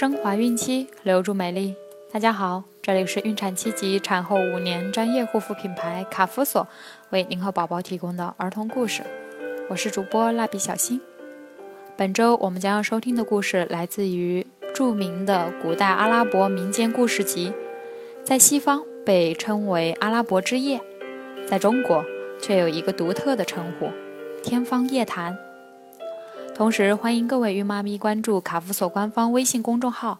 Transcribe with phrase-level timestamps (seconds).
[0.00, 1.74] 升华孕期，留住美丽。
[2.10, 6.66] 大家好，这里是孕产期及产后五年专业护肤品牌卡夫索
[7.10, 9.02] 为您和宝宝提供的儿童故事。
[9.68, 10.98] 我是主播蜡笔小新。
[11.98, 17.52] 本周我们将要收听的故事来自于著名的古代阿拉伯民间故事集，
[18.24, 20.78] 在西方被称为《阿拉伯之夜》，
[21.46, 22.02] 在中国
[22.40, 23.88] 却有一个独特的称呼——
[24.42, 25.34] 《天方夜谭》。
[26.60, 30.18] 同时，欢迎各位孕妈咪关注卡夫索官方微信公众号，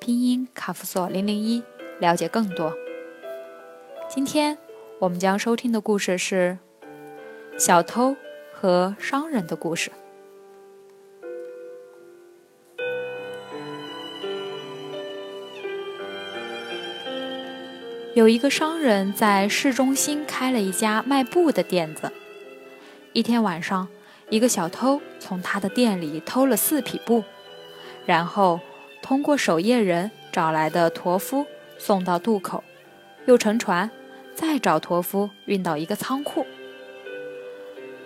[0.00, 1.62] 拼音卡夫索零零一，
[2.00, 2.74] 了解更多。
[4.08, 4.58] 今天
[4.98, 6.58] 我们将收听的故事是
[7.56, 8.16] 小偷
[8.52, 9.92] 和商人的故事。
[18.16, 22.10] 有一个商人，在市中心开了一家卖布的店子。
[23.12, 23.86] 一天晚上，
[24.28, 27.22] 一个小偷从他的店里偷了四匹布，
[28.04, 28.60] 然后
[29.00, 31.46] 通过守夜人找来的驼夫
[31.78, 32.64] 送到渡口，
[33.26, 33.90] 又乘船
[34.34, 36.44] 再找驼夫运到一个仓库。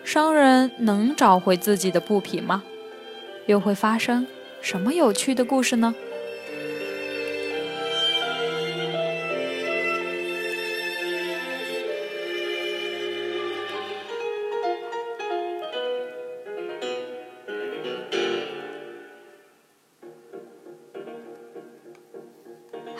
[0.04, 2.62] 商人能找回自己的布匹吗？
[3.46, 4.26] 又会发生
[4.60, 5.94] 什么有趣的故事呢？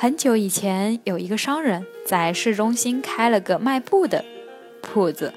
[0.03, 4.25] 很久以前，有一个商人，在市中心开了个卖布的
[4.81, 5.35] 铺子。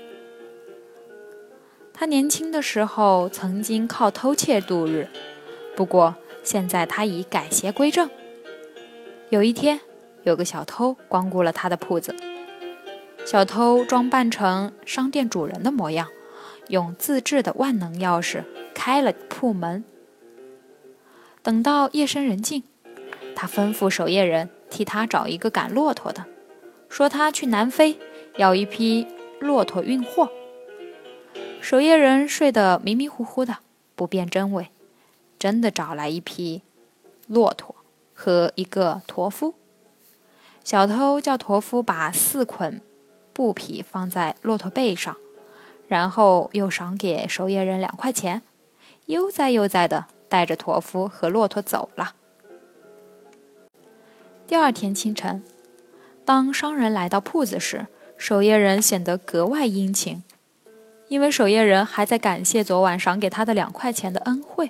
[1.94, 5.09] 他年轻的时候曾经靠偷窃度日，
[5.75, 8.09] 不过现在他已改邪归正。
[9.31, 9.81] 有一天，
[10.23, 12.16] 有个小偷光顾了他的铺子。
[13.25, 16.08] 小偷装扮成商店主人的模样，
[16.70, 19.83] 用自制的万能钥匙开了铺门。
[21.42, 22.64] 等到夜深人静。
[23.36, 26.26] 他吩咐守夜人替他找一个赶骆驼的，
[26.89, 27.98] 说他去南非
[28.38, 29.08] 要一批
[29.39, 30.30] 骆驼运货。
[31.61, 33.58] 守夜人睡得迷迷糊糊的，
[33.95, 34.70] 不辨真伪，
[35.39, 36.61] 真的找来一匹
[37.27, 37.76] 骆驼
[38.14, 39.55] 和一个驼夫。
[40.64, 42.82] 小偷叫驼夫把四捆
[43.33, 45.17] 布匹放在骆驼背上，
[45.88, 48.42] 然后又赏给守夜人两块钱，
[49.08, 52.15] 悠哉悠哉地带着驼夫和骆驼走了。
[54.53, 55.41] 第二天清晨，
[56.23, 57.87] 当商人来到铺子时，
[58.17, 60.21] 守夜人显得格外殷勤，
[61.08, 64.69] 因为守夜人还在感谢昨晚赏给他的两块钱的恩惠。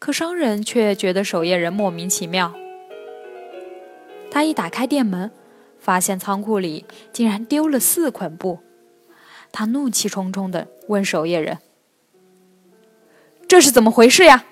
[0.00, 2.52] 可商人却觉得守夜人莫名其妙。
[4.32, 5.30] 他一打开店门，
[5.78, 8.58] 发现仓库里竟然丢了四捆布，
[9.52, 11.58] 他怒气冲冲地问守夜人
[13.46, 14.44] ：“这是怎么回事呀？”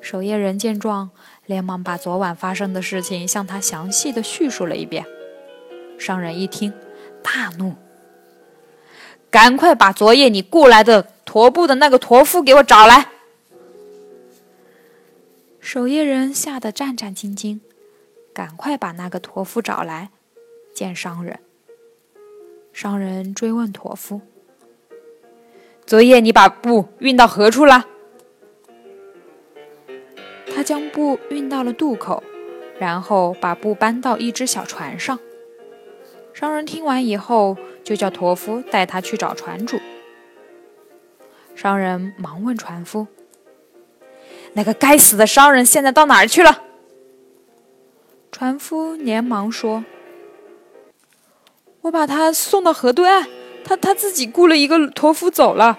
[0.00, 1.10] 守夜人见状，
[1.46, 5.04] 连忙把昨晚发生的事情向他详细的叙述了一遍。
[5.98, 6.72] 商人一听，
[7.22, 7.74] 大怒
[9.30, 13.08] ：“赶快把昨夜你雇来的驼布的那个驼夫给我找来！”
[15.60, 17.60] 守夜人吓得战战兢兢，
[18.32, 20.08] 赶快把那个驼夫找来
[20.74, 21.38] 见商人。
[22.72, 24.22] 商人追问驼夫
[25.84, 27.84] ：“昨夜你把布运到何处了？”
[30.60, 32.22] 他将布运到了渡口，
[32.78, 35.18] 然后把布搬到一只小船上。
[36.34, 39.80] 商人听完以后，就叫驼夫带他去找船主。
[41.54, 43.06] 商人忙问船夫
[44.52, 46.64] ：“那个该死的商人现在到哪儿去了？”
[48.30, 49.86] 船夫连忙说
[51.80, 53.26] ：“我把他送到河对岸，
[53.64, 55.78] 他他自己雇了一个驼夫走了。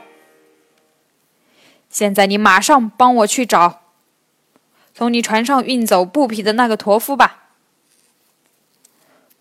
[1.88, 3.78] 现在你马上帮我去找。”
[4.94, 7.50] 从你船上运走布匹的那个驼夫吧。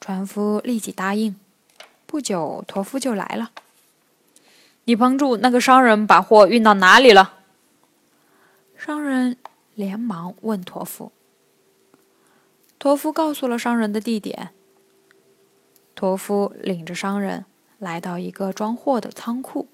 [0.01, 1.37] 船夫立即答应。
[2.07, 3.51] 不久，驼夫就来了。
[4.85, 7.35] 你帮助那个商人把货运到哪里了？
[8.77, 9.37] 商人
[9.75, 11.13] 连忙问驼夫。
[12.79, 14.51] 驼夫告诉了商人的地点。
[15.95, 17.45] 驼夫领着商人
[17.79, 19.69] 来到一个装货的仓库。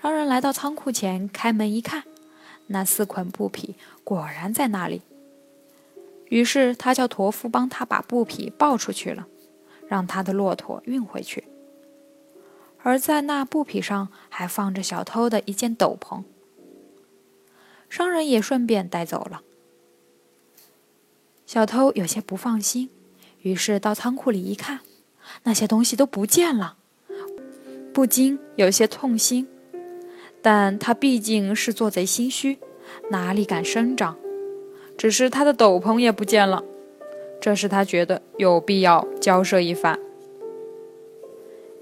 [0.00, 2.04] 商人来到仓库前，开门一看。
[2.68, 5.02] 那四捆布匹果然在那里，
[6.26, 9.26] 于是他叫驼夫帮他把布匹抱出去了，
[9.86, 11.44] 让他的骆驼运回去。
[12.82, 16.22] 而在那布匹上还放着小偷的一件斗篷，
[17.88, 19.42] 商人也顺便带走了。
[21.44, 22.90] 小偷有些不放心，
[23.40, 24.80] 于是到仓库里一看，
[25.42, 26.76] 那些东西都不见了，
[27.92, 29.48] 不禁有些痛心。
[30.40, 32.58] 但他毕竟是做贼心虚，
[33.10, 34.16] 哪里敢声张？
[34.96, 36.64] 只是他的斗篷也不见了。
[37.40, 39.98] 这使他觉得有必要交涉一番。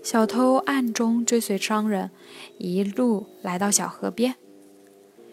[0.02, 2.10] 小偷暗中追随商人，
[2.58, 4.34] 一路来到小河边。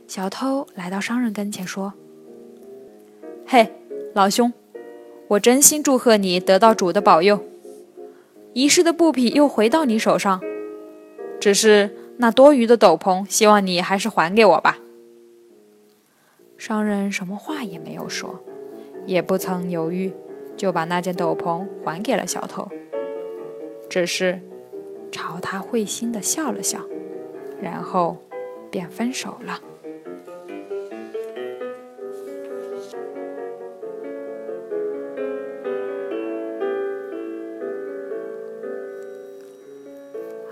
[0.08, 1.94] 小偷来到商人跟前说
[3.46, 3.72] ：“嘿，
[4.14, 4.52] 老兄，
[5.28, 7.44] 我真心祝贺你得到主的保佑，
[8.54, 10.42] 遗失的布匹又回到你手上。
[11.40, 14.78] 只是那多余的斗篷，希望你还是还给我吧。”
[16.58, 18.44] 商人什么话也没有说。
[19.06, 20.14] 也不曾犹豫，
[20.56, 22.70] 就把那件斗篷还给了小偷，
[23.90, 24.40] 只是
[25.12, 26.80] 朝他会心的笑了笑，
[27.62, 28.16] 然后
[28.72, 29.60] 便分手了。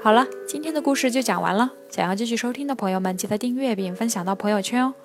[0.03, 1.71] 好了，今天的故事就讲完了。
[1.91, 4.95] 想要继续收听的朋友们，记得订阅并分享到朋友圈哦。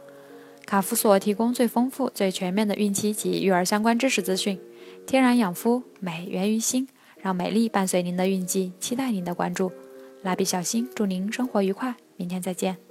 [0.65, 4.59] 卡夫所提供最丰富、最全面的孕期及育儿相关知识资讯，
[5.07, 6.89] 天然养肤，美源于心，
[7.21, 9.71] 让美丽伴随您的孕期，期待您的关注。
[10.23, 12.86] 蜡笔小新，祝您生活愉快，明天再见。